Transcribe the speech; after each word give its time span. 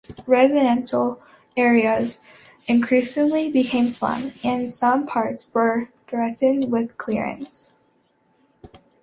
The 0.07 0.23
residential 0.25 1.21
areas 1.55 2.17
increasingly 2.65 3.51
became 3.51 3.87
slums, 3.87 4.39
and 4.43 4.73
some 4.73 5.05
parts 5.05 5.51
were 5.53 5.89
threatened 6.07 6.71
with 6.71 6.97
clearance. 6.97 7.73